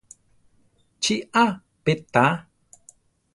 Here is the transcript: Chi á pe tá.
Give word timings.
Chi 1.01 1.15
á 1.43 1.45
pe 1.83 1.93
tá. 2.13 2.27